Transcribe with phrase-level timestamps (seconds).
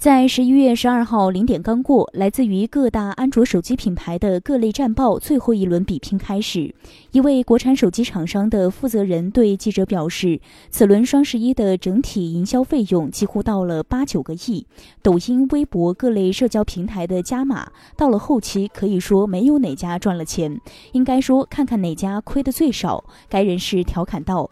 [0.00, 6.74] 在十一月十二号零点刚过，来自于各大安卓手机品牌的各类战报最后一轮比拼开始。
[7.12, 10.40] 一位国产手机厂商的负责人对记者表示，
[10.70, 14.66] 此轮双十一的整体营销费用几乎到了八九个亿。
[15.02, 20.58] 抖音、微博各类社交平台的加码，到了后期可以说没有哪家赚了钱，
[20.92, 23.04] 应该说看看哪家亏的最少。
[23.28, 24.48] 该人士调侃道。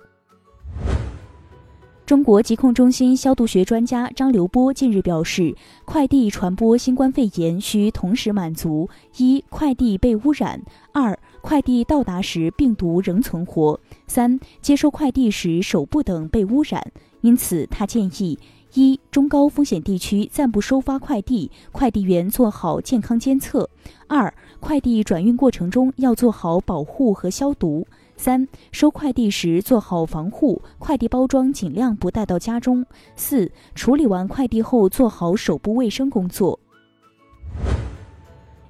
[2.09, 5.55] 中国疾控中心消毒学专家张刘波近日表示，
[5.85, 10.59] 快递传播新冠肺炎需同时满足：一、快递被污染；
[10.95, 16.83] 二、快递到达时病毒仍存活；三、接收快递时手部等被污染。
[17.21, 18.39] 因此，他建议：
[18.73, 23.69] 一、中高风险地区暂不收发快递，快递员做好健康监测；
[24.07, 27.87] 二、快递转运过程中要做好保护和消毒。
[28.19, 32.85] 三收快递时做好防护，快递包装尽量不带到家中。
[33.15, 36.59] 四处理完快递后做好手部卫生工作。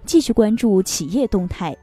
[0.04, 1.76] 继续关注企业动态。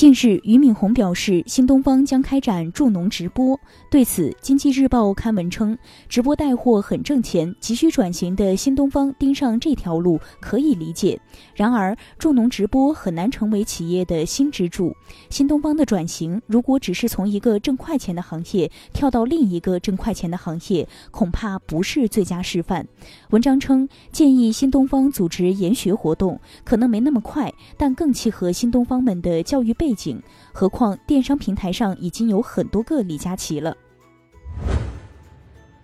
[0.00, 3.60] 近日，俞敏洪表示，新东方将开展助农直播。
[3.90, 5.76] 对此，经济日报刊文称，
[6.08, 11.20] 直播带货很挣钱，急需转型的新东方盯上这条路可以理解。
[11.54, 14.96] 然而，助农直播很难成为企业的新支柱。
[15.28, 22.88] 新东方的转型，如果只是从一个挣快钱的行业跳到另一个挣快钱的行业，恐怕不是最佳示范。
[23.32, 30.22] 文章称，建议新东方组织研学活动，可能没那么快，但更契合新东方们的教育背背景。
[30.52, 33.76] 何况，电商平台上已经有很多个李佳琦了。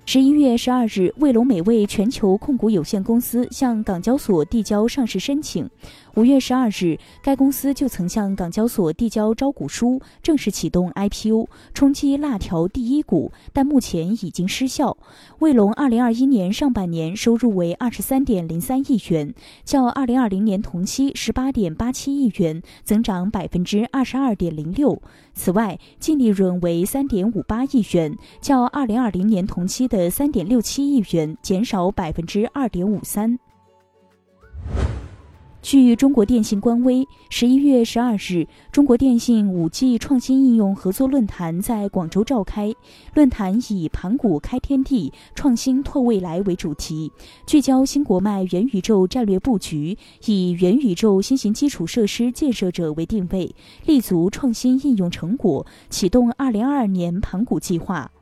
[0.09, 5.69] 十一月十二日，卫龙美味全球控股有限公司向港交所递交上市申请。
[6.15, 14.97] 五月十二日，该公司就曾向港交所递交招股书，正式启动 IPO，冲击辣条第一股，但目前已经失效。
[15.41, 25.03] 卫龙二零二一年上半年收入为二十三点零三亿元，较二零二零年同期十八点八七亿元增长百分之二十二点零六。
[25.35, 33.39] 此外，净利润为三点五八亿元，较二零二零年同期的的三点六七亿元减少百分之二点五三。
[35.63, 42.73] 据中国电信官微，十一月十二日，中国电信五 G 创新应用合作论坛在广州召开。
[43.15, 47.11] 论坛以“盘古开天地，创新拓未来”为主题，
[47.47, 49.97] 聚焦新国脉元宇宙战略布局，
[50.27, 53.53] 以元宇宙新型基础设施建设者为定位，
[53.87, 58.13] 立足创新应用成果，启动二零二二年盘古计划。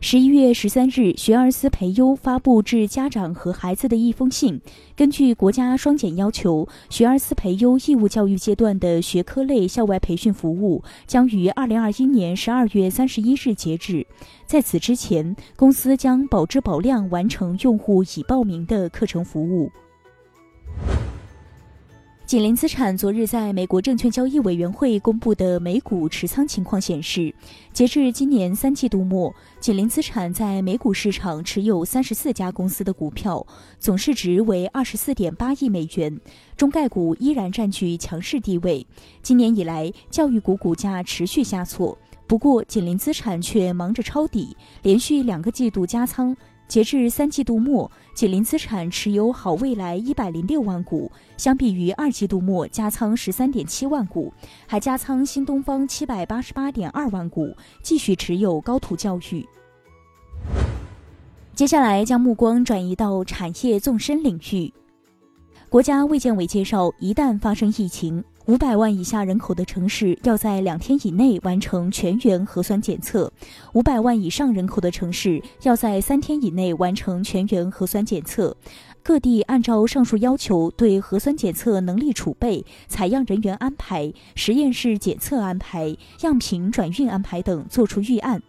[0.00, 4.60] 十一月十三日，学而思培优发布致家长和孩子的一封信。
[4.94, 14.06] 根据国家双减要求，学而思培优义务教育阶段的学科类校外培训服务将于二零二一年十二月三十一日截止。
[14.46, 19.68] 在此之前，公司将保质保量完成用户已报名的课程服务。
[22.28, 27.34] 锦麟资产昨日在美国证券交易委员会公布的美股持仓情况显示，
[27.72, 33.46] 截至今年三季度末，锦麟资产在美股市场持有三十四家公司的股票，
[33.78, 36.20] 总市值为二十四点八亿美元。
[36.54, 38.86] 中概股依然占据强势地位。
[39.22, 41.96] 今年以来，教育股股价持续下挫，
[42.28, 46.36] 不过锦麟资产却忙着抄底，连续两个季度加仓。
[46.68, 54.30] 截至三季度末，锦麟资产持有好未来一百零六万股，相比于二季度末加仓十三点七万股，
[54.66, 59.48] 还加仓新东方七百八十八点二万股，继续持有高途教育。
[61.54, 64.70] 接下来将目光转移到产业纵深领域。
[65.70, 68.22] 国家卫健委介绍，一旦发生疫情。
[68.48, 73.30] 五百万以下人口的城市要在两天以内完成全员核酸检测，
[73.74, 78.56] 五百万以上人口的城市要在三天以内完成全员核酸检测。
[79.02, 88.42] 各地按照上述要求，对核酸检测能力储备、采样人员安排、实验室检测安排、样品转运安排等作出预案。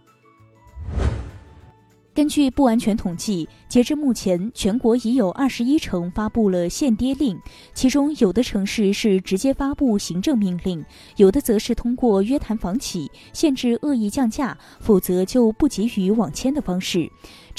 [2.20, 7.40] 根据不完全统计，截至目前，全国已有二十一城发布了限跌令，
[7.74, 10.84] 其中有的城市是直接发布行政命令，
[11.16, 17.10] 有的则是通过约谈房企，限制恶意降价，否则就不给予网签的方式。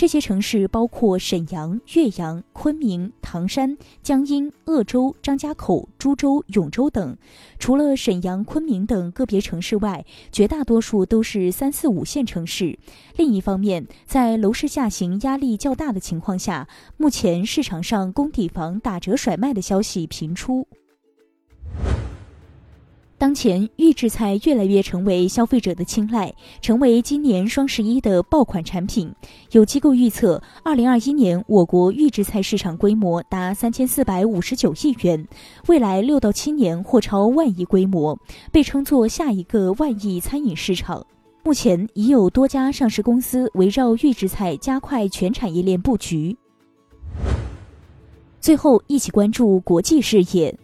[0.00, 7.14] 这些城市包括沈阳、岳阳、昆明、唐山、江阴、鄂州、张家口、株洲、永州等。
[7.58, 10.02] 除了沈阳、昆明等个别城市外，
[10.32, 12.78] 绝大多数都是三四五线城市。
[13.16, 16.66] 另一方面，在楼市下行压力较大的情况下，
[16.96, 20.66] 目前市场上工抵房打折甩卖的消息频出。
[23.20, 26.32] 当前预制菜越来越成为消费者的青睐，
[26.62, 29.14] 成为今年双十一的爆款产品。
[29.50, 35.28] 有机构预测，二零二一年我国预制菜市场规模达三千四百五十九亿元，
[35.66, 38.18] 未来六到七年或超万亿规模，
[38.50, 41.04] 被称作下一个万亿餐饮市场。
[41.44, 46.34] 目前已有多家上市公司围绕预制菜加快全产业链布局。
[48.40, 50.58] 最后，一起关注国际视野。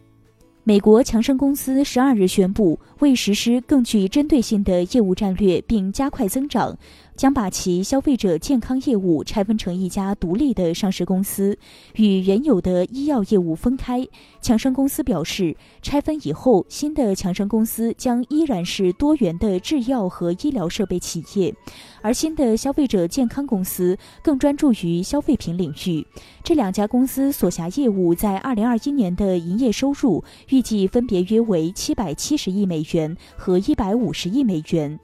[0.68, 6.76] 美国强生公司十二日宣布，为实施更具针对性的业务战略并加快增长。
[7.14, 11.56] 将把其消费者健康业务拆分成一家独立的上市公司，
[11.94, 14.06] 与原有的医药业务分开。
[14.42, 21.54] 强生公司表示，拆分以后，新的强生公司将依然是多元的制药和医疗设备企业，
[22.02, 26.06] 而新的消费者健康公司更专注于消费品领域。
[26.44, 30.22] 这两家公司所辖业务在二零二一年的营业收入
[30.56, 34.98] 预计分别约为七百七十亿美元和一百五十亿美元。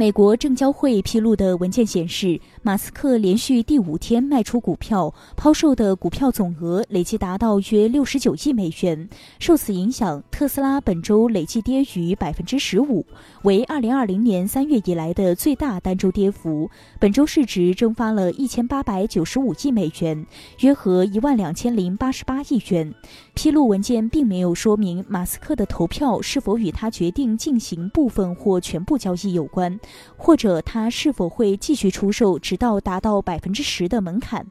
[0.00, 9.10] 美国证交会披露的文件显示，马斯克连续第五天卖出股票，抛售的股票总额累计达到约六十九亿美元。
[9.38, 13.04] 受此影响，特斯拉本周累计跌逾百分之十五，
[13.42, 16.70] 为二零二零年三月以来的最大单周跌幅。
[16.98, 20.24] 本周市值蒸发了一千八百九十五亿美元，
[20.60, 22.94] 约合一万两千零八十八亿元。
[23.34, 29.78] 披露文件并没有说明马斯克的投票是否与他决定进行部分或全部交易有关。
[30.16, 34.46] 或者他是否会继续出售，直到达到百分之十的门槛？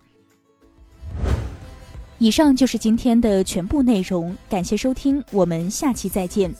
[2.18, 6.54] 以上就是今天的全部内容，感谢收听，我们下期再见。